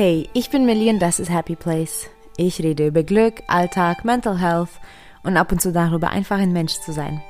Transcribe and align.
Hey, 0.00 0.28
ich 0.32 0.50
bin 0.50 0.64
Millie 0.64 0.92
und 0.92 1.00
das 1.00 1.18
ist 1.18 1.28
Happy 1.28 1.56
Place. 1.56 2.08
Ich 2.36 2.60
rede 2.60 2.86
über 2.86 3.02
Glück, 3.02 3.42
Alltag, 3.48 4.04
Mental 4.04 4.38
Health 4.38 4.68
und 5.24 5.36
ab 5.36 5.50
und 5.50 5.60
zu 5.60 5.72
darüber, 5.72 6.10
einfach 6.10 6.38
ein 6.38 6.52
Mensch 6.52 6.74
zu 6.74 6.92
sein. 6.92 7.20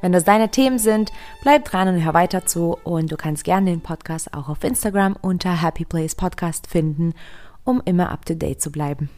Wenn 0.00 0.12
das 0.12 0.22
deine 0.22 0.48
Themen 0.48 0.78
sind, 0.78 1.10
bleib 1.42 1.64
dran 1.64 1.88
und 1.88 2.04
hör 2.04 2.14
weiter 2.14 2.46
zu 2.46 2.78
und 2.84 3.10
du 3.10 3.16
kannst 3.16 3.42
gerne 3.42 3.68
den 3.68 3.80
Podcast 3.80 4.32
auch 4.32 4.48
auf 4.48 4.62
Instagram 4.62 5.16
unter 5.22 5.60
Happy 5.60 5.84
Place 5.84 6.14
Podcast 6.14 6.68
finden, 6.68 7.14
um 7.64 7.82
immer 7.84 8.12
up 8.12 8.24
to 8.24 8.34
date 8.34 8.62
zu 8.62 8.70
bleiben. 8.70 9.10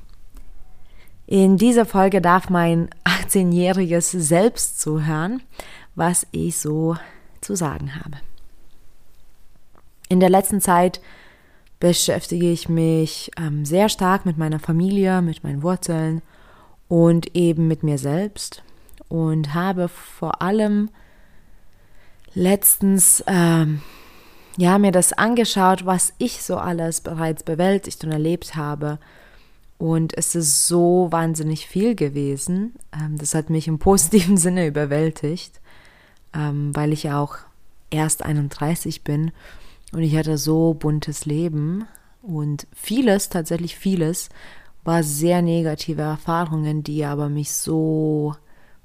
In 1.26 1.58
dieser 1.58 1.84
Folge 1.84 2.22
darf 2.22 2.48
mein 2.48 2.88
18-jähriges 3.04 4.18
Selbst 4.18 4.80
zuhören, 4.80 5.42
was 5.96 6.26
ich 6.30 6.56
so 6.56 6.96
zu 7.42 7.56
sagen 7.56 7.94
habe. 7.94 8.16
In 10.08 10.18
der 10.18 10.30
letzten 10.30 10.62
Zeit 10.62 11.02
beschäftige 11.80 12.50
ich 12.50 12.68
mich 12.68 13.30
ähm, 13.38 13.64
sehr 13.64 13.88
stark 13.88 14.24
mit 14.24 14.38
meiner 14.38 14.58
Familie, 14.58 15.22
mit 15.22 15.44
meinen 15.44 15.62
Wurzeln 15.62 16.22
und 16.88 17.34
eben 17.34 17.68
mit 17.68 17.82
mir 17.82 17.98
selbst 17.98 18.62
und 19.08 19.54
habe 19.54 19.88
vor 19.88 20.42
allem 20.42 20.88
letztens 22.34 23.22
ähm, 23.26 23.82
ja 24.56 24.78
mir 24.78 24.92
das 24.92 25.12
angeschaut, 25.12 25.84
was 25.86 26.12
ich 26.18 26.42
so 26.42 26.56
alles 26.56 27.00
bereits 27.00 27.42
bewältigt 27.42 28.04
und 28.04 28.12
erlebt 28.12 28.56
habe. 28.56 28.98
Und 29.78 30.16
es 30.16 30.34
ist 30.34 30.66
so 30.66 31.08
wahnsinnig 31.10 31.66
viel 31.66 31.94
gewesen. 31.94 32.74
Ähm, 32.92 33.18
das 33.18 33.34
hat 33.34 33.50
mich 33.50 33.68
im 33.68 33.78
positiven 33.80 34.38
Sinne 34.38 34.66
überwältigt, 34.66 35.60
ähm, 36.34 36.74
weil 36.74 36.92
ich 36.92 37.02
ja 37.04 37.20
auch 37.20 37.36
erst 37.90 38.24
31 38.24 39.04
bin 39.04 39.32
und 39.92 40.02
ich 40.02 40.16
hatte 40.16 40.38
so 40.38 40.74
buntes 40.74 41.26
Leben 41.26 41.86
und 42.22 42.66
vieles, 42.74 43.28
tatsächlich 43.28 43.76
vieles, 43.76 44.28
war 44.84 45.02
sehr 45.02 45.42
negative 45.42 46.02
Erfahrungen, 46.02 46.82
die 46.82 47.04
aber 47.04 47.28
mich 47.28 47.52
so 47.52 48.34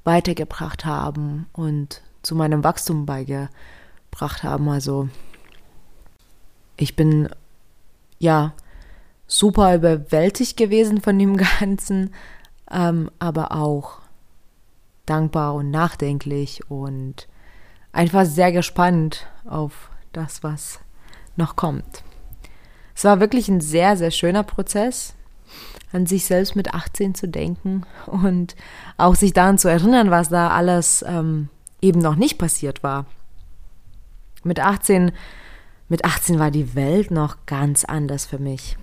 weitergebracht 0.04 0.86
haben 0.86 1.48
und 1.54 2.02
zu 2.24 2.36
meinem 2.36 2.64
Wachstum 2.64 3.06
beigebracht 3.06 4.44
haben. 4.44 4.70
Also 4.70 5.10
ich 6.78 6.96
bin 6.96 7.30
ja 8.20 8.54
super 9.28 9.76
überwältigt 9.76 10.58
gewesen 10.58 11.02
von 11.02 11.18
dem 11.18 11.38
Ganzen, 11.60 12.14
ähm, 12.70 13.10
aber 13.20 13.52
auch 13.52 14.00
dankbar 15.06 15.56
und 15.56 15.72
nachdenklich 15.72 16.70
und 16.70 17.28
einfach 17.92 18.26
sehr 18.26 18.52
gespannt 18.52 19.28
auf 19.46 19.90
das, 20.14 20.44
was 20.44 20.80
noch 21.42 21.56
kommt. 21.56 22.04
Es 22.96 23.04
war 23.04 23.20
wirklich 23.20 23.50
ein 23.50 23.62
sehr, 23.62 23.98
sehr 23.98 24.12
schöner 24.12 24.44
Prozess, 24.44 25.16
an 25.92 26.06
sich 26.06 26.26
selbst 26.26 26.56
mit 26.56 26.74
18 26.74 27.16
zu 27.16 27.28
denken 27.28 27.84
und 28.06 28.56
auch 28.98 29.16
sich 29.16 29.34
daran 29.34 29.58
zu 29.58 29.68
erinnern, 29.68 30.12
was 30.12 30.30
da 30.30 30.50
alles 30.52 31.04
ähm, 31.08 31.50
eben 31.82 32.00
noch 32.00 32.16
nicht 32.16 32.38
passiert 32.38 32.84
war. 32.84 33.06
Mit 34.44 34.60
18, 34.60 35.12
mit 35.90 36.06
18 36.06 36.40
war 36.40 36.52
die 36.52 36.76
Welt 36.76 37.12
noch 37.12 37.38
ganz 37.46 37.84
anders 37.84 38.26
für 38.26 38.40
mich. 38.40 38.78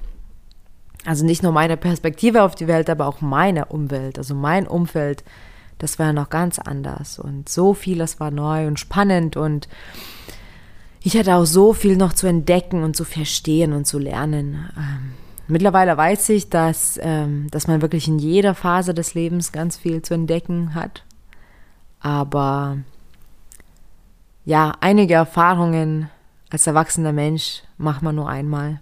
Also 1.04 1.24
nicht 1.24 1.42
nur 1.42 1.52
meine 1.52 1.76
Perspektive 1.76 2.42
auf 2.42 2.54
die 2.54 2.66
Welt, 2.66 2.90
aber 2.90 3.06
auch 3.06 3.20
meine 3.20 3.66
Umwelt, 3.66 4.18
also 4.18 4.34
mein 4.34 4.66
Umfeld, 4.66 5.24
das 5.78 5.98
war 5.98 6.12
noch 6.12 6.28
ganz 6.28 6.58
anders 6.58 7.18
und 7.20 7.48
so 7.48 7.72
vieles 7.72 8.18
war 8.18 8.32
neu 8.32 8.66
und 8.66 8.80
spannend 8.80 9.36
und 9.36 9.68
ich 11.02 11.16
hatte 11.16 11.34
auch 11.34 11.44
so 11.44 11.72
viel 11.72 11.96
noch 11.96 12.12
zu 12.12 12.26
entdecken 12.26 12.82
und 12.82 12.96
zu 12.96 13.04
verstehen 13.04 13.72
und 13.72 13.86
zu 13.86 13.98
lernen. 13.98 14.68
Ähm, 14.76 15.12
mittlerweile 15.46 15.96
weiß 15.96 16.28
ich, 16.30 16.50
dass, 16.50 16.98
ähm, 17.02 17.48
dass 17.50 17.66
man 17.66 17.82
wirklich 17.82 18.08
in 18.08 18.18
jeder 18.18 18.54
Phase 18.54 18.94
des 18.94 19.14
Lebens 19.14 19.52
ganz 19.52 19.76
viel 19.76 20.02
zu 20.02 20.14
entdecken 20.14 20.74
hat. 20.74 21.04
Aber 22.00 22.78
ja, 24.44 24.72
einige 24.80 25.14
Erfahrungen 25.14 26.10
als 26.50 26.66
erwachsener 26.66 27.12
Mensch 27.12 27.62
macht 27.76 28.02
man 28.02 28.14
nur 28.14 28.28
einmal. 28.28 28.80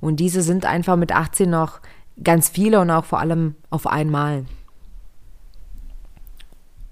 Und 0.00 0.20
diese 0.20 0.42
sind 0.42 0.64
einfach 0.64 0.96
mit 0.96 1.12
18 1.12 1.50
noch 1.50 1.80
ganz 2.22 2.48
viele 2.48 2.80
und 2.80 2.90
auch 2.90 3.04
vor 3.04 3.18
allem 3.18 3.56
auf 3.70 3.86
einmal. 3.86 4.44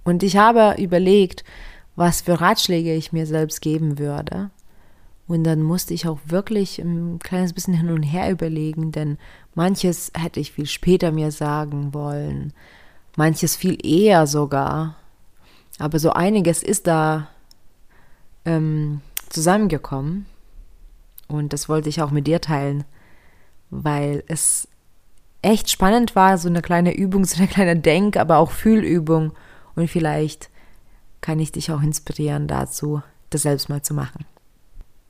Und 0.04 0.22
ich 0.22 0.36
habe 0.36 0.80
überlegt, 0.80 1.44
was 1.94 2.20
für 2.20 2.40
Ratschläge 2.40 2.94
ich 2.94 3.12
mir 3.12 3.26
selbst 3.26 3.60
geben 3.60 3.98
würde. 3.98 4.50
Und 5.28 5.44
dann 5.44 5.62
musste 5.62 5.92
ich 5.92 6.06
auch 6.06 6.18
wirklich 6.26 6.78
ein 6.78 7.18
kleines 7.18 7.52
bisschen 7.52 7.74
hin 7.74 7.90
und 7.90 8.04
her 8.04 8.30
überlegen, 8.30 8.92
denn 8.92 9.18
manches 9.54 10.12
hätte 10.16 10.38
ich 10.38 10.52
viel 10.52 10.66
später 10.66 11.10
mir 11.10 11.32
sagen 11.32 11.92
wollen, 11.92 12.52
manches 13.16 13.56
viel 13.56 13.84
eher 13.84 14.26
sogar. 14.26 14.94
Aber 15.78 15.98
so 15.98 16.12
einiges 16.12 16.62
ist 16.62 16.86
da 16.86 17.28
ähm, 18.44 19.00
zusammengekommen 19.28 20.26
und 21.28 21.52
das 21.52 21.68
wollte 21.68 21.88
ich 21.88 22.00
auch 22.02 22.12
mit 22.12 22.28
dir 22.28 22.40
teilen, 22.40 22.84
weil 23.70 24.22
es 24.28 24.68
echt 25.42 25.70
spannend 25.70 26.14
war, 26.14 26.38
so 26.38 26.48
eine 26.48 26.62
kleine 26.62 26.94
Übung, 26.94 27.24
so 27.24 27.38
eine 27.38 27.48
kleine 27.48 27.76
Denk-, 27.76 28.16
aber 28.16 28.38
auch 28.38 28.52
Fühlübung 28.52 29.32
und 29.74 29.88
vielleicht 29.88 30.50
kann 31.20 31.40
ich 31.40 31.50
dich 31.50 31.72
auch 31.72 31.82
inspirieren 31.82 32.46
dazu, 32.46 33.02
das 33.30 33.42
selbst 33.42 33.68
mal 33.68 33.82
zu 33.82 33.92
machen. 33.92 34.24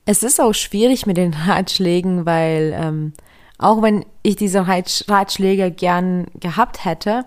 Es 0.07 0.23
ist 0.23 0.41
auch 0.41 0.55
schwierig 0.55 1.05
mit 1.05 1.19
den 1.19 1.35
Ratschlägen, 1.47 2.25
weil 2.25 2.75
ähm, 2.75 3.13
auch 3.59 3.83
wenn 3.83 4.07
ich 4.23 4.37
diese 4.37 4.67
Ratschläge 4.67 5.71
gern 5.71 6.27
gehabt 6.41 6.85
hätte, 6.85 7.25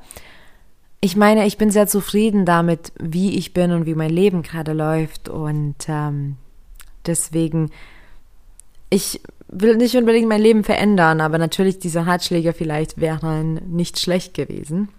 ich 1.02 1.16
meine, 1.16 1.46
ich 1.46 1.58
bin 1.58 1.72
sehr 1.72 1.88
zufrieden 1.88 2.46
damit, 2.46 2.92
wie 3.00 3.38
ich 3.38 3.54
bin 3.54 3.72
und 3.72 3.86
wie 3.86 3.96
mein 3.96 4.10
Leben 4.10 4.42
gerade 4.42 4.74
läuft. 4.74 5.30
Und 5.30 5.76
ähm, 5.88 6.36
deswegen, 7.06 7.72
ich 8.90 9.22
will 9.48 9.78
nicht 9.78 9.96
unbedingt 9.96 10.28
mein 10.28 10.42
Leben 10.42 10.64
verändern, 10.64 11.22
aber 11.22 11.38
natürlich 11.38 11.80
diese 11.80 12.06
Ratschläge 12.06 12.54
vielleicht 12.54 13.00
wären 13.00 13.56
nicht 13.70 13.98
schlecht 13.98 14.34
gewesen. 14.34 14.90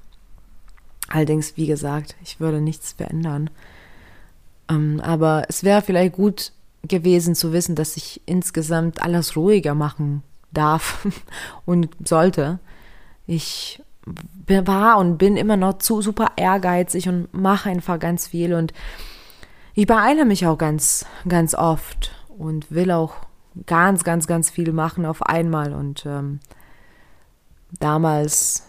Allerdings, 1.08 1.56
wie 1.56 1.66
gesagt, 1.66 2.16
ich 2.22 2.40
würde 2.40 2.60
nichts 2.60 2.92
verändern. 2.92 3.50
Ähm, 4.70 5.00
aber 5.02 5.44
es 5.48 5.64
wäre 5.64 5.82
vielleicht 5.82 6.14
gut, 6.14 6.52
gewesen 6.86 7.34
zu 7.34 7.52
wissen, 7.52 7.74
dass 7.74 7.96
ich 7.96 8.22
insgesamt 8.26 9.02
alles 9.02 9.36
ruhiger 9.36 9.74
machen 9.74 10.22
darf 10.52 11.06
und 11.64 11.90
sollte. 12.04 12.58
Ich 13.26 13.82
war 14.46 14.98
und 14.98 15.18
bin 15.18 15.36
immer 15.36 15.56
noch 15.56 15.78
zu 15.78 16.02
super 16.02 16.32
ehrgeizig 16.36 17.08
und 17.08 17.32
mache 17.32 17.70
einfach 17.70 17.98
ganz 17.98 18.26
viel 18.26 18.54
und 18.54 18.72
ich 19.74 19.86
beeile 19.86 20.24
mich 20.24 20.46
auch 20.46 20.58
ganz, 20.58 21.06
ganz 21.28 21.54
oft 21.54 22.12
und 22.36 22.70
will 22.72 22.90
auch 22.90 23.14
ganz, 23.66 24.02
ganz, 24.02 24.26
ganz 24.26 24.50
viel 24.50 24.72
machen 24.72 25.06
auf 25.06 25.22
einmal 25.22 25.72
und 25.72 26.04
ähm, 26.06 26.40
damals 27.78 28.66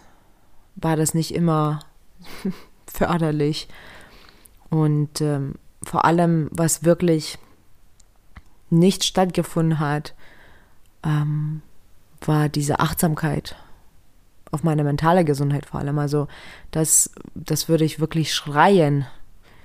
war 0.75 0.95
das 0.95 1.13
nicht 1.13 1.33
immer 1.33 1.79
förderlich 2.85 3.67
und 4.69 5.22
ähm, 5.22 5.55
vor 5.83 6.05
allem 6.05 6.49
was 6.51 6.83
wirklich 6.83 7.39
nicht 8.72 9.04
stattgefunden 9.04 9.80
hat, 9.80 10.16
ähm, 11.04 11.62
war 12.22 12.50
diese 12.50 12.80
Achtsamkeit 12.80 13.56
auf 14.52 14.64
meine 14.64 14.84
mentale 14.84 15.24
Gesundheit 15.24 15.66
vor 15.66 15.80
allem. 15.80 15.97
Also 15.97 16.28
das, 16.72 17.12
das 17.34 17.70
würde 17.70 17.85
ich 17.85 18.00
wirklich 18.00 18.34
schreien, 18.34 19.06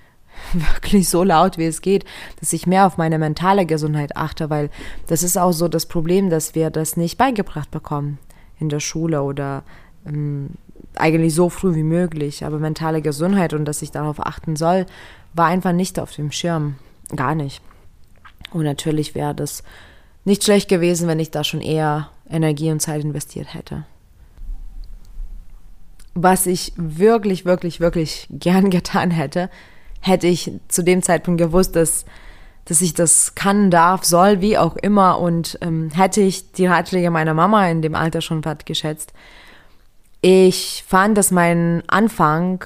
wirklich 0.53 1.09
so 1.09 1.23
laut 1.23 1.59
wie 1.59 1.65
es 1.65 1.83
geht, 1.83 2.05
dass 2.41 2.53
ich 2.53 2.67
mehr 2.67 2.87
auf 2.87 2.97
meine 2.97 3.19
mentale 3.19 3.67
Gesundheit 3.67 4.17
achte, 4.17 4.51
weil 4.51 4.71
das 5.07 5.23
ist 5.23 5.37
auch 5.37 5.53
so 5.53 5.69
das 5.69 5.87
Problem, 5.87 6.31
dass 6.31 6.55
wir 6.55 6.71
das 6.71 6.97
nicht 6.97 7.19
beigebracht 7.19 7.71
bekommen 7.71 8.19
in 8.59 8.69
der 8.69 8.81
Schule 8.81 9.23
oder 9.23 9.65
ähm, 10.07 10.51
eigentlich 10.95 11.35
so 11.35 11.49
früh 11.51 11.75
wie 11.75 11.83
möglich. 11.83 12.45
Aber 12.45 12.59
mentale 12.59 13.03
Gesundheit 13.03 13.53
und 13.53 13.65
dass 13.65 13.83
ich 13.83 13.91
darauf 13.91 14.25
achten 14.25 14.57
soll, 14.57 14.87
war 15.35 15.47
einfach 15.47 15.73
nicht 15.73 15.99
auf 15.99 16.13
dem 16.13 16.33
Schirm. 16.33 16.77
Gar 17.15 17.35
nicht. 17.35 17.63
Und 18.53 18.65
natürlich 18.65 19.15
wäre 19.15 19.35
das 19.35 19.63
nicht 20.25 20.45
schlecht 20.45 20.69
gewesen, 20.69 21.09
wenn 21.09 21.21
ich 21.21 21.31
da 21.31 21.45
schon 21.45 21.61
eher 21.61 22.11
Energie 22.29 22.71
und 22.71 22.81
Zeit 22.81 23.03
investiert 23.03 23.55
hätte. 23.55 23.85
Was 26.15 26.47
ich 26.47 26.73
wirklich, 26.77 27.45
wirklich, 27.45 27.81
wirklich 27.81 28.27
gern 28.31 28.71
getan 28.71 29.11
hätte, 29.11 29.51
hätte 30.01 30.27
ich 30.27 30.51
zu 30.69 30.83
dem 30.83 31.03
Zeitpunkt 31.03 31.41
gewusst, 31.41 31.77
dass, 31.77 32.05
dass 32.65 32.81
ich 32.81 32.95
das 32.95 33.35
kann, 33.35 33.71
darf, 33.71 34.05
soll, 34.05 34.41
wie 34.41 34.59
auch 34.59 34.77
immer. 34.77 35.19
Und 35.19 35.59
ähm, 35.61 35.91
hätte 35.91 36.21
ich 36.21 36.53
die 36.53 36.67
Ratschläge 36.67 37.11
meiner 37.11 37.35
Mama 37.35 37.69
in 37.69 37.83
dem 37.83 37.95
Alter 37.95 38.21
schon 38.21 38.45
wertgeschätzt. 38.45 39.13
Ich 40.23 40.85
fand, 40.87 41.17
dass 41.17 41.31
mein 41.31 41.83
Anfang 41.87 42.65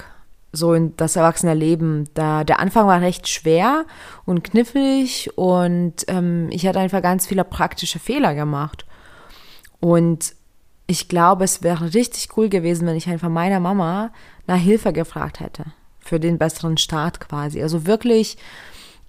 so 0.51 0.73
in 0.73 0.95
das 0.97 1.15
erwachsene 1.15 1.53
Leben. 1.53 2.09
Da 2.13 2.43
der 2.43 2.59
Anfang 2.59 2.87
war 2.87 3.01
recht 3.01 3.27
schwer 3.27 3.85
und 4.25 4.43
knifflig 4.43 5.29
und 5.35 6.05
ähm, 6.07 6.47
ich 6.51 6.67
hatte 6.67 6.79
einfach 6.79 7.01
ganz 7.01 7.25
viele 7.27 7.43
praktische 7.43 7.99
Fehler 7.99 8.35
gemacht. 8.35 8.85
Und 9.79 10.35
ich 10.87 11.07
glaube, 11.07 11.45
es 11.45 11.63
wäre 11.63 11.93
richtig 11.93 12.29
cool 12.37 12.49
gewesen, 12.49 12.85
wenn 12.85 12.97
ich 12.97 13.07
einfach 13.07 13.29
meiner 13.29 13.59
Mama 13.59 14.11
nach 14.45 14.57
Hilfe 14.57 14.91
gefragt 14.91 15.39
hätte. 15.39 15.65
Für 15.99 16.19
den 16.19 16.37
besseren 16.37 16.77
Start 16.77 17.19
quasi. 17.19 17.61
Also 17.61 17.85
wirklich 17.85 18.37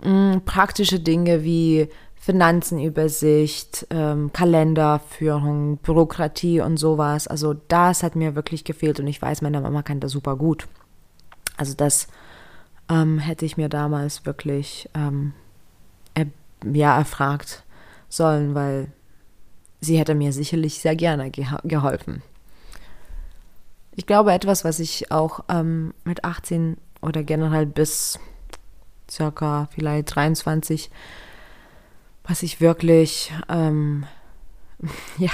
mh, 0.03 0.37
mm, 0.37 0.45
praktische 0.45 1.01
Dinge 1.01 1.43
wie 1.43 1.89
Finanzenübersicht, 2.15 3.89
ähm, 3.91 4.33
Kalenderführung, 4.33 5.79
Bürokratie 5.79 6.61
und 6.61 6.77
sowas. 6.77 7.27
Also 7.27 7.55
das 7.67 8.05
hat 8.05 8.15
mir 8.15 8.37
wirklich 8.37 8.63
gefehlt 8.63 9.01
und 9.01 9.09
ich 9.09 9.21
weiß, 9.21 9.43
meine 9.43 9.61
Mama 9.61 9.83
kann 9.83 9.99
das 9.99 10.13
super 10.13 10.37
gut. 10.37 10.69
Also 11.63 11.75
das 11.75 12.09
ähm, 12.91 13.21
hätte 13.21 13.45
ich 13.45 13.57
mir 13.57 13.69
damals 13.69 14.27
wirklich 14.27 14.91
ähm, 14.95 15.33
er, 16.13 16.27
ja, 16.65 16.99
erfragt 16.99 17.63
sollen, 18.09 18.57
weil 18.57 18.91
sie 19.81 19.97
hätte 19.97 20.17
mir 20.17 20.33
sicherlich 20.33 20.81
sehr 20.81 20.97
gerne 20.97 21.31
ge 21.31 21.47
geholfen. 21.63 22.21
Ich 23.95 24.07
glaube, 24.07 24.33
etwas, 24.33 24.65
was 24.65 24.81
ich 24.81 25.13
auch 25.13 25.45
ähm, 25.49 25.95
mit 26.03 26.25
18 26.25 26.79
oder 27.01 27.23
generell 27.23 27.67
bis 27.67 28.19
circa 29.09 29.69
vielleicht 29.73 30.17
23, 30.17 30.91
was 32.25 32.43
ich 32.43 32.61
wirklich, 32.61 33.33
ähm, 33.49 34.05
ja, 35.17 35.31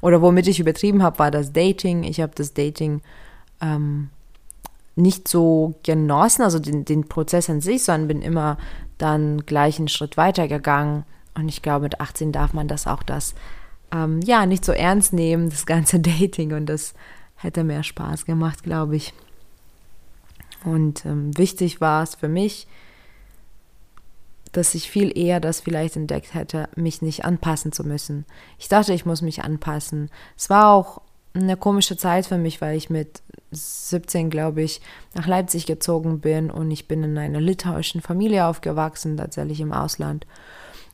oder 0.00 0.22
womit 0.22 0.46
ich 0.46 0.58
übertrieben 0.58 1.02
habe, 1.02 1.18
war 1.18 1.30
das 1.30 1.52
Dating. 1.52 2.02
Ich 2.02 2.22
habe 2.22 2.32
das 2.34 2.54
Dating 2.54 3.02
ähm, 3.60 4.08
nicht 4.96 5.28
so 5.28 5.74
genossen, 5.84 6.42
also 6.42 6.58
den, 6.58 6.84
den 6.84 7.08
Prozess 7.08 7.48
an 7.48 7.60
sich, 7.60 7.84
sondern 7.84 8.08
bin 8.08 8.22
immer 8.22 8.56
dann 8.98 9.44
gleich 9.44 9.78
einen 9.78 9.88
Schritt 9.88 10.16
weiter 10.16 10.48
gegangen. 10.48 11.04
Und 11.34 11.48
ich 11.48 11.62
glaube, 11.62 11.82
mit 11.84 12.00
18 12.00 12.32
darf 12.32 12.54
man 12.54 12.66
das 12.66 12.86
auch 12.86 13.02
das, 13.02 13.34
ähm, 13.92 14.20
ja, 14.22 14.46
nicht 14.46 14.64
so 14.64 14.72
ernst 14.72 15.12
nehmen, 15.12 15.50
das 15.50 15.66
ganze 15.66 16.00
Dating. 16.00 16.54
Und 16.54 16.66
das 16.66 16.94
hätte 17.36 17.62
mehr 17.62 17.82
Spaß 17.82 18.24
gemacht, 18.24 18.62
glaube 18.62 18.96
ich. 18.96 19.12
Und 20.64 21.04
ähm, 21.04 21.36
wichtig 21.36 21.80
war 21.80 22.02
es 22.02 22.14
für 22.14 22.28
mich, 22.28 22.66
dass 24.52 24.74
ich 24.74 24.90
viel 24.90 25.16
eher 25.16 25.38
das 25.40 25.60
vielleicht 25.60 25.96
entdeckt 25.96 26.32
hätte, 26.32 26.70
mich 26.74 27.02
nicht 27.02 27.26
anpassen 27.26 27.72
zu 27.72 27.84
müssen. 27.84 28.24
Ich 28.58 28.68
dachte, 28.68 28.94
ich 28.94 29.04
muss 29.04 29.20
mich 29.20 29.44
anpassen. 29.44 30.10
Es 30.36 30.48
war 30.48 30.72
auch 30.72 31.02
eine 31.34 31.58
komische 31.58 31.98
Zeit 31.98 32.26
für 32.26 32.38
mich, 32.38 32.62
weil 32.62 32.76
ich 32.76 32.88
mit 32.88 33.22
17, 33.56 34.30
glaube 34.30 34.62
ich, 34.62 34.80
nach 35.14 35.26
Leipzig 35.26 35.66
gezogen 35.66 36.20
bin 36.20 36.50
und 36.50 36.70
ich 36.70 36.88
bin 36.88 37.02
in 37.02 37.18
einer 37.18 37.40
litauischen 37.40 38.00
Familie 38.00 38.46
aufgewachsen, 38.46 39.16
tatsächlich 39.16 39.60
im 39.60 39.72
Ausland. 39.72 40.26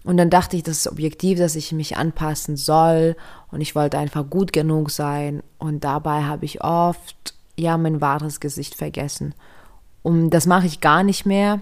Und 0.04 0.16
dann 0.16 0.30
dachte 0.30 0.56
ich, 0.56 0.62
das 0.62 0.78
ist 0.78 0.88
objektiv, 0.88 1.38
dass 1.38 1.54
ich 1.54 1.72
mich 1.72 1.96
anpassen 1.96 2.56
soll 2.56 3.16
und 3.50 3.60
ich 3.60 3.74
wollte 3.74 3.98
einfach 3.98 4.28
gut 4.28 4.52
genug 4.52 4.90
sein 4.90 5.42
und 5.58 5.84
dabei 5.84 6.24
habe 6.24 6.44
ich 6.44 6.62
oft 6.64 7.34
ja 7.56 7.76
mein 7.78 8.00
wahres 8.00 8.40
Gesicht 8.40 8.74
vergessen. 8.74 9.34
Und 10.02 10.30
das 10.30 10.46
mache 10.46 10.66
ich 10.66 10.80
gar 10.80 11.04
nicht 11.04 11.26
mehr. 11.26 11.60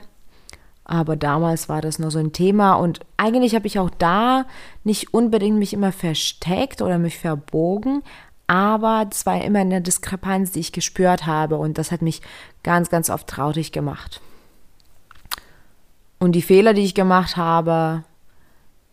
Aber 0.85 1.15
damals 1.15 1.69
war 1.69 1.83
das 1.83 2.01
nur 2.01 2.11
so 2.11 2.19
ein 2.19 2.33
Thema 2.33 2.75
und 2.75 3.01
eigentlich 3.17 3.55
habe 3.55 3.69
ich 3.69 3.79
auch 3.79 3.91
da 3.91 4.47
nicht 4.83 5.15
unbedingt 5.15 5.57
mich 5.57 5.73
immer 5.73 5.93
versteckt 5.93 6.83
oder 6.83 6.99
mich 6.99 7.17
verbogen, 7.17 8.03
aber 8.51 9.07
es 9.09 9.27
war 9.27 9.45
immer 9.45 9.61
eine 9.61 9.81
Diskrepanz, 9.81 10.51
die 10.51 10.59
ich 10.59 10.73
gespürt 10.73 11.25
habe 11.25 11.57
und 11.57 11.79
das 11.79 11.93
hat 11.93 12.03
mich 12.03 12.21
ganz, 12.65 12.91
ganz 12.91 13.09
oft 13.09 13.29
traurig 13.29 13.71
gemacht. 13.71 14.21
Und 16.19 16.33
die 16.33 16.43
Fehler, 16.43 16.75
die 16.75 16.83
ich 16.83 16.97
gemacht 16.97 17.37
habe, 17.37 18.03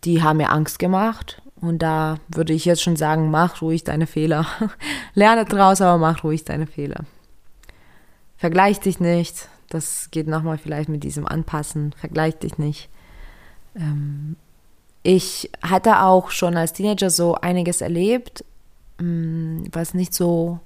die 0.04 0.22
haben 0.22 0.36
mir 0.36 0.50
Angst 0.50 0.78
gemacht 0.78 1.42
und 1.60 1.82
da 1.82 2.18
würde 2.28 2.52
ich 2.52 2.66
jetzt 2.66 2.82
schon 2.82 2.94
sagen, 2.94 3.32
mach 3.32 3.60
ruhig 3.60 3.82
deine 3.82 4.06
Fehler. 4.06 4.46
Lerne 5.14 5.44
draus, 5.44 5.80
aber 5.80 5.98
mach 5.98 6.22
ruhig 6.22 6.44
deine 6.44 6.68
Fehler. 6.68 7.00
Vergleich 8.36 8.78
dich 8.78 9.00
nicht. 9.00 9.48
Das 9.70 10.12
geht 10.12 10.28
nochmal 10.28 10.58
vielleicht 10.58 10.88
mit 10.88 11.02
diesem 11.02 11.26
Anpassen. 11.26 11.94
Vergleich 11.98 12.38
dich 12.38 12.58
nicht. 12.58 12.88
Ähm, 13.74 14.36
ich 15.02 15.50
hatte 15.62 16.02
auch 16.02 16.30
schon 16.30 16.56
als 16.56 16.74
Teenager 16.74 17.10
so 17.10 17.34
einiges 17.34 17.80
erlebt 17.80 18.44
Mm, 18.98 19.64
was 19.72 19.94
nicht 19.94 20.14
so, 20.14 20.60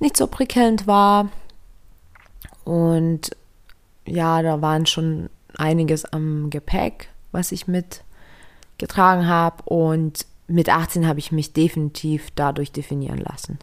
nicht 0.00 0.16
so 0.16 0.26
prickelnd 0.26 0.86
war. 0.86 1.28
Und 2.64 3.30
ja, 4.06 4.42
da 4.42 4.60
waren 4.60 4.86
schon 4.86 5.30
einiges 5.56 6.04
am 6.04 6.50
Gepäck, 6.50 7.08
was 7.32 7.52
ich 7.52 7.66
mitgetragen 7.66 9.26
habe. 9.26 9.62
Und 9.64 10.26
mit 10.48 10.68
18 10.68 11.06
habe 11.06 11.18
ich 11.18 11.32
mich 11.32 11.52
definitiv 11.52 12.28
dadurch 12.34 12.72
definieren 12.72 13.18
lassen. 13.18 13.58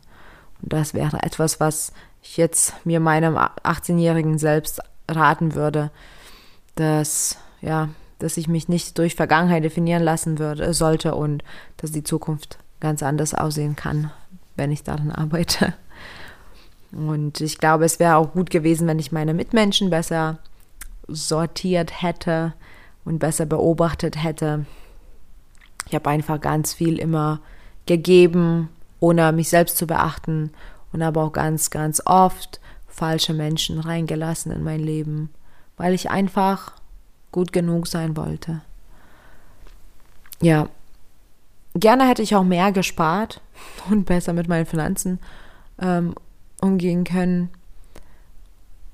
Und 0.62 0.74
das 0.74 0.94
wäre 0.94 1.22
etwas, 1.24 1.60
was 1.60 1.94
ich 2.22 2.38
jetzt 2.38 2.74
mir 2.86 3.00
meinem 3.00 3.36
18-jährigen 3.38 4.38
selbst 4.38 4.82
raten 5.10 5.56
würde, 5.56 5.92
dass 6.76 7.38
ja, 7.64 7.90
dass 8.20 8.38
ich 8.38 8.48
mich 8.48 8.70
nicht 8.70 8.98
durch 8.98 9.16
Vergangenheit 9.16 9.64
definieren 9.64 10.04
lassen 10.04 10.38
würde, 10.38 10.74
sollte 10.74 11.16
und 11.16 11.44
dass 11.78 11.92
die 11.92 12.04
Zukunft 12.04 12.60
ganz 12.84 13.02
anders 13.02 13.34
aussehen 13.34 13.76
kann, 13.76 14.12
wenn 14.56 14.72
ich 14.72 14.84
daran 14.84 15.10
arbeite. 15.24 15.74
Und 16.92 17.42
ich 17.42 17.58
glaube, 17.58 17.86
es 17.86 17.98
wäre 17.98 18.18
auch 18.18 18.34
gut 18.34 18.52
gewesen, 18.52 18.86
wenn 18.86 19.00
ich 19.00 19.12
meine 19.12 19.34
Mitmenschen 19.34 19.90
besser 19.90 20.38
sortiert 21.08 22.04
hätte 22.04 22.54
und 23.04 23.18
besser 23.18 23.48
beobachtet 23.48 24.22
hätte. 24.22 24.66
Ich 25.88 25.96
habe 25.96 26.10
einfach 26.10 26.40
ganz 26.40 26.74
viel 26.74 27.00
immer 27.00 27.40
gegeben, 27.88 28.70
ohne 29.00 29.32
mich 29.32 29.50
selbst 29.50 29.78
zu 29.78 29.88
beachten 29.88 30.52
und 30.92 31.04
habe 31.04 31.20
auch 31.22 31.32
ganz, 31.32 31.72
ganz 31.72 32.02
oft 32.06 32.62
falsche 32.88 33.34
Menschen 33.34 33.80
reingelassen 33.80 34.52
in 34.52 34.64
mein 34.64 34.80
Leben, 34.80 35.30
weil 35.78 35.94
ich 35.94 36.12
einfach 36.12 36.74
gut 37.32 37.52
genug 37.52 37.88
sein 37.88 38.16
wollte. 38.16 38.62
Ja, 40.42 40.68
Gerne 41.76 42.08
hätte 42.08 42.22
ich 42.22 42.36
auch 42.36 42.44
mehr 42.44 42.72
gespart 42.72 43.42
und 43.90 44.06
besser 44.06 44.34
mit 44.34 44.48
meinen 44.48 44.66
Finanzen 44.66 45.20
ähm, 45.80 46.16
umgehen 46.62 47.04
können. 47.04 47.50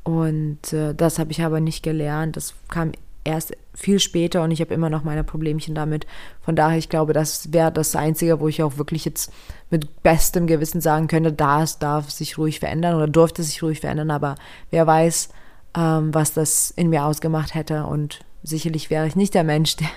Und 0.04 0.74
äh, 0.74 0.96
das 0.96 1.20
habe 1.20 1.32
ich 1.32 1.44
aber 1.44 1.60
nicht 1.60 1.84
gelernt. 1.84 2.36
Das 2.38 2.54
kam 2.70 2.94
erst 3.24 3.56
viel 3.76 4.00
später 4.00 4.44
und 4.44 4.52
ich 4.52 4.62
habe 4.62 4.74
immer 4.74 4.90
noch 4.90 5.04
meine 5.04 5.24
Problemchen 5.24 5.76
damit. 5.76 6.08
Von 6.42 6.56
daher, 6.56 6.78
ich 6.78 6.90
glaube, 6.90 7.14
das 7.14 7.54
wäre 7.54 7.72
das 7.72 7.96
Einzige, 7.96 8.40
wo 8.40 8.48
ich 8.48 8.64
auch 8.64 8.78
wirklich 8.78 9.06
jetzt 9.06 9.32
mit 9.70 10.02
bestem 10.02 10.48
Gewissen 10.48 10.82
sagen 10.82 11.08
könnte, 11.08 11.32
das 11.32 11.80
darf 11.80 12.10
sich 12.10 12.38
ruhig 12.38 12.60
verändern 12.60 12.96
oder 12.96 13.08
durfte 13.08 13.44
sich 13.44 13.62
ruhig 13.62 13.82
verändern. 13.82 14.10
Aber 14.10 14.36
wer 14.72 14.88
weiß, 14.88 15.30
ähm, 15.76 16.14
was 16.14 16.34
das 16.34 16.72
in 16.72 16.90
mir 16.90 17.06
ausgemacht 17.06 17.56
hätte. 17.56 17.86
Und 17.86 18.20
sicherlich 18.44 18.90
wäre 18.90 19.08
ich 19.08 19.16
nicht 19.16 19.34
der 19.34 19.44
Mensch, 19.44 19.76
der, 19.78 19.90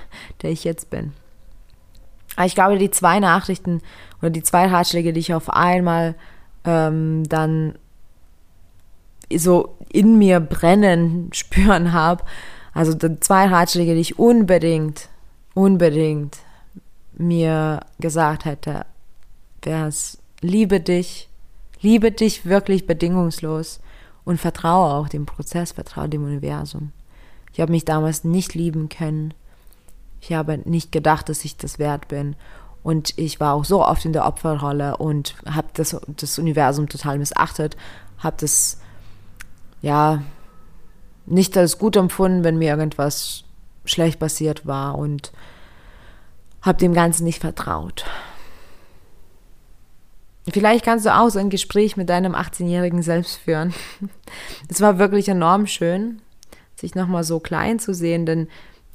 der 0.42 0.50
ich 0.50 0.64
jetzt 0.64 0.90
bin. 0.90 1.12
Aber 2.36 2.46
ich 2.46 2.54
glaube, 2.54 2.78
die 2.78 2.90
zwei 2.90 3.20
Nachrichten 3.20 3.80
oder 4.20 4.30
die 4.30 4.42
zwei 4.42 4.66
Ratschläge, 4.66 5.12
die 5.12 5.20
ich 5.20 5.34
auf 5.34 5.50
einmal 5.50 6.14
ähm, 6.64 7.24
dann 7.28 7.74
so 9.34 9.76
in 9.90 10.18
mir 10.18 10.40
brennen, 10.40 11.30
spüren 11.32 11.92
habe, 11.92 12.24
also 12.74 12.94
die 12.94 13.20
zwei 13.20 13.46
Ratschläge, 13.46 13.94
die 13.94 14.00
ich 14.00 14.18
unbedingt, 14.18 15.08
unbedingt 15.54 16.38
mir 17.14 17.80
gesagt 18.00 18.46
hätte, 18.46 18.86
wäre 19.62 19.88
es, 19.88 20.18
liebe 20.40 20.80
dich, 20.80 21.28
liebe 21.80 22.10
dich 22.10 22.46
wirklich 22.46 22.86
bedingungslos 22.86 23.80
und 24.24 24.40
vertraue 24.40 24.94
auch 24.94 25.08
dem 25.08 25.26
Prozess, 25.26 25.72
vertraue 25.72 26.08
dem 26.08 26.24
Universum. 26.24 26.92
Ich 27.52 27.60
habe 27.60 27.72
mich 27.72 27.84
damals 27.84 28.24
nicht 28.24 28.54
lieben 28.54 28.88
können 28.88 29.34
ich 30.22 30.32
habe 30.32 30.58
nicht 30.64 30.92
gedacht, 30.92 31.28
dass 31.28 31.44
ich 31.44 31.56
das 31.56 31.80
wert 31.80 32.06
bin. 32.08 32.36
Und 32.84 33.18
ich 33.18 33.40
war 33.40 33.54
auch 33.54 33.64
so 33.64 33.84
oft 33.84 34.04
in 34.04 34.12
der 34.12 34.24
Opferrolle 34.24 34.96
und 34.96 35.34
habe 35.46 35.68
das, 35.74 35.96
das 36.06 36.38
Universum 36.38 36.88
total 36.88 37.18
missachtet, 37.18 37.76
habe 38.18 38.36
das, 38.38 38.80
ja, 39.82 40.22
nicht 41.26 41.56
als 41.56 41.78
gut 41.78 41.96
empfunden, 41.96 42.44
wenn 42.44 42.58
mir 42.58 42.70
irgendwas 42.70 43.44
schlecht 43.84 44.20
passiert 44.20 44.64
war 44.64 44.96
und 44.96 45.32
habe 46.62 46.78
dem 46.78 46.94
Ganzen 46.94 47.24
nicht 47.24 47.40
vertraut. 47.40 48.04
Vielleicht 50.48 50.84
kannst 50.84 51.06
du 51.06 51.14
auch 51.14 51.28
so 51.30 51.38
ein 51.38 51.50
Gespräch 51.50 51.96
mit 51.96 52.08
deinem 52.08 52.34
18-jährigen 52.34 53.02
Selbst 53.02 53.36
führen. 53.36 53.74
Es 54.68 54.80
war 54.80 54.98
wirklich 54.98 55.28
enorm 55.28 55.66
schön, 55.66 56.22
sich 56.74 56.94
nochmal 56.94 57.22
so 57.22 57.38
klein 57.38 57.78
zu 57.78 57.92
sehen, 57.92 58.24
denn 58.24 58.48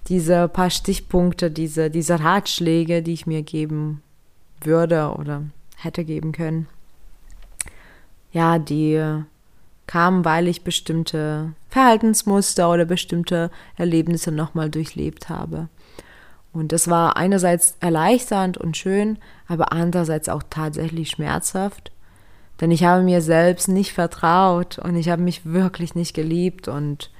diese 0.08 0.48
paar 0.48 0.70
Stichpunkte, 0.70 1.52
diese, 1.52 1.90
diese 1.90 2.20
Ratschläge, 2.20 3.04
die 3.04 3.14
ich 3.14 3.28
mir 3.28 3.42
geben 3.42 4.02
würde 4.62 5.14
oder 5.18 5.44
hätte 5.76 6.06
geben 6.06 6.32
können, 6.32 6.68
ja, 8.32 8.60
die 8.60 9.24
kamen, 9.88 10.26
weil 10.26 10.48
ich 10.48 10.64
bestimmte 10.64 11.54
Verhaltensmuster 11.70 12.70
oder 12.70 12.86
bestimmte 12.86 13.50
Erlebnisse 13.78 14.32
nochmal 14.32 14.70
durchlebt 14.70 15.30
habe. 15.30 15.70
Und 16.54 16.72
das 16.72 16.90
war 16.90 17.18
einerseits 17.18 17.78
erleichternd 17.80 18.58
und 18.58 18.76
schön, 18.76 19.18
aber 19.48 19.72
andererseits 19.72 20.28
auch 20.30 20.44
tatsächlich 20.50 21.10
schmerzhaft. 21.10 21.92
Denn 22.60 22.72
ich 22.72 22.84
habe 22.84 23.04
mir 23.04 23.22
selbst 23.22 23.68
nicht 23.68 23.94
vertraut 23.94 24.80
und 24.80 24.96
ich 24.96 25.10
habe 25.10 25.22
mich 25.22 25.46
wirklich 25.46 25.94
nicht 25.94 26.16
geliebt. 26.16 26.68
Und, 26.68 27.12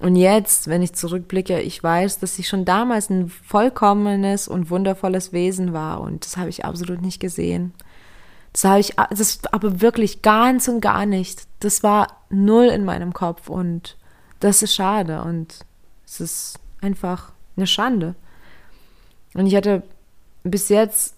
und 0.00 0.14
jetzt, 0.14 0.68
wenn 0.68 0.82
ich 0.82 0.92
zurückblicke, 0.92 1.60
ich 1.60 1.82
weiß, 1.82 2.20
dass 2.20 2.38
ich 2.38 2.48
schon 2.48 2.64
damals 2.64 3.10
ein 3.10 3.28
vollkommenes 3.28 4.46
und 4.46 4.70
wundervolles 4.70 5.32
Wesen 5.32 5.72
war. 5.72 6.00
Und 6.00 6.24
das 6.24 6.36
habe 6.36 6.48
ich 6.48 6.64
absolut 6.64 7.02
nicht 7.02 7.18
gesehen. 7.18 7.72
Das 8.52 8.64
habe 8.64 8.80
ich, 8.80 8.94
das 9.10 9.40
aber 9.50 9.80
wirklich 9.80 10.22
ganz 10.22 10.68
und 10.68 10.80
gar 10.80 11.04
nicht. 11.04 11.48
Das 11.60 11.82
war 11.82 12.18
null 12.30 12.66
in 12.66 12.84
meinem 12.84 13.12
Kopf 13.12 13.48
und 13.48 13.96
das 14.38 14.62
ist 14.62 14.74
schade 14.74 15.22
und 15.22 15.66
es 16.06 16.20
ist 16.20 16.60
einfach 16.80 17.32
eine 17.56 17.66
Schande. 17.66 18.14
Und 19.34 19.46
ich 19.46 19.56
hatte 19.56 19.82
bis 20.44 20.68
jetzt 20.68 21.14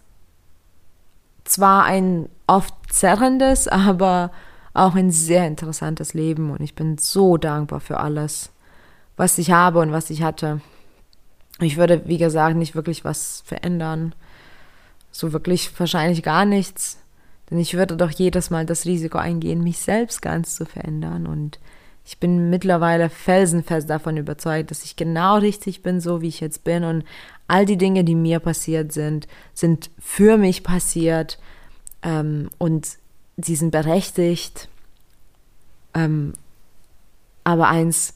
zwar 1.45 1.85
ein 1.85 2.29
oft 2.47 2.75
zerrendes, 2.89 3.69
aber 3.69 4.31
auch 4.73 4.95
ein 4.95 5.11
sehr 5.11 5.47
interessantes 5.47 6.15
Leben 6.15 6.51
und 6.51 6.61
ich 6.63 6.75
bin 6.75 6.97
so 6.97 7.37
dankbar 7.37 7.81
für 7.81 8.01
alles, 8.01 8.51
was 9.21 9.37
ich 9.37 9.51
habe 9.51 9.81
und 9.81 9.93
was 9.93 10.09
ich 10.09 10.23
hatte. 10.23 10.63
Ich 11.61 11.77
würde, 11.77 12.03
wie 12.07 12.17
gesagt, 12.17 12.57
nicht 12.57 12.75
wirklich 12.75 13.05
was 13.05 13.43
verändern. 13.45 14.15
So 15.13 15.35
wirklich 15.35 15.79
wahrscheinlich 15.79 16.23
gar 16.23 16.47
nichts. 16.47 16.99
Denn 17.51 17.59
ich 17.59 17.75
würde 17.75 17.99
doch 17.99 18.11
jedes 18.11 18.49
Mal 18.49 18.65
das 18.65 18.87
Risiko 18.87 19.19
eingehen, 19.19 19.63
mich 19.63 19.79
selbst 19.79 20.23
ganz 20.23 20.57
zu 20.57 20.65
verändern. 20.65 21.27
Und 21.27 21.59
ich 22.07 22.17
bin 22.19 22.49
mittlerweile 22.49 23.11
felsenfest 23.11 23.91
davon 23.91 24.17
überzeugt, 24.17 24.71
dass 24.71 24.85
ich 24.85 24.97
genau 24.97 25.37
richtig 25.37 25.83
bin, 25.83 26.01
so 26.01 26.23
wie 26.23 26.29
ich 26.29 26.41
jetzt 26.41 26.65
bin. 26.65 26.83
Und 26.83 27.05
all 27.47 27.67
die 27.67 27.77
Dinge, 27.77 28.05
die 28.05 28.15
mir 28.15 28.41
passiert 28.41 28.91
sind, 28.91 29.29
sind 29.53 29.91
für 29.99 30.39
mich 30.39 30.63
passiert. 30.63 31.39
Ähm, 32.03 32.49
und 32.57 32.97
sie 33.37 33.55
sind 33.55 33.71
berechtigt. 33.71 34.71
Ähm, 35.93 36.33
aber 37.45 37.69
eins 37.69 38.15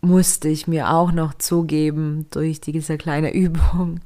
musste 0.00 0.48
ich 0.48 0.66
mir 0.66 0.90
auch 0.90 1.12
noch 1.12 1.34
zugeben 1.34 2.26
durch 2.30 2.60
diese 2.60 2.98
kleine 2.98 3.32
Übung. 3.34 4.00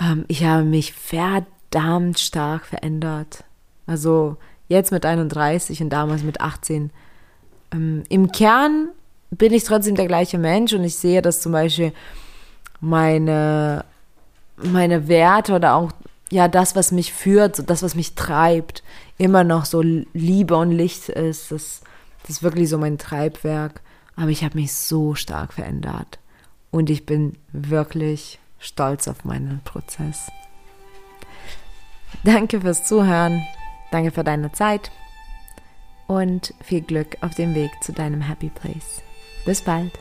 Ähm, 0.00 0.24
ich 0.28 0.44
habe 0.44 0.64
mich 0.64 0.92
verdammt 0.92 2.18
stark 2.18 2.66
verändert. 2.66 3.44
Also 3.86 4.36
jetzt 4.68 4.92
mit 4.92 5.06
31 5.06 5.82
und 5.82 5.90
damals 5.90 6.22
mit 6.22 6.40
18. 6.40 6.90
Ähm, 7.72 8.02
Im 8.08 8.32
Kern 8.32 8.88
bin 9.30 9.52
ich 9.52 9.64
trotzdem 9.64 9.94
der 9.94 10.06
gleiche 10.06 10.38
Mensch 10.38 10.72
und 10.72 10.84
ich 10.84 10.96
sehe, 10.96 11.22
dass 11.22 11.40
zum 11.40 11.52
Beispiel 11.52 11.92
meine, 12.80 13.84
meine 14.56 15.08
Werte 15.08 15.54
oder 15.54 15.74
auch 15.74 15.92
ja 16.30 16.48
das, 16.48 16.76
was 16.76 16.92
mich 16.92 17.12
führt, 17.12 17.68
das, 17.68 17.82
was 17.82 17.94
mich 17.94 18.14
treibt, 18.14 18.82
immer 19.18 19.44
noch 19.44 19.64
so 19.64 19.82
Liebe 19.82 20.56
und 20.56 20.70
Licht 20.70 21.08
ist. 21.08 21.50
Das, 21.50 21.82
das 22.22 22.30
ist 22.30 22.42
wirklich 22.42 22.68
so 22.68 22.78
mein 22.78 22.98
Treibwerk. 22.98 23.80
Aber 24.16 24.30
ich 24.30 24.44
habe 24.44 24.58
mich 24.58 24.72
so 24.72 25.14
stark 25.14 25.52
verändert. 25.52 26.18
Und 26.70 26.90
ich 26.90 27.06
bin 27.06 27.36
wirklich 27.52 28.38
stolz 28.58 29.08
auf 29.08 29.24
meinen 29.24 29.60
Prozess. 29.64 30.30
Danke 32.22 32.60
fürs 32.60 32.84
Zuhören, 32.86 33.42
danke 33.90 34.10
für 34.10 34.24
deine 34.24 34.52
Zeit 34.52 34.90
und 36.06 36.54
viel 36.62 36.80
Glück 36.80 37.16
auf 37.20 37.34
dem 37.34 37.54
Weg 37.54 37.70
zu 37.82 37.92
deinem 37.92 38.22
Happy 38.22 38.50
Place. 38.50 39.02
Bis 39.44 39.62
bald. 39.62 39.92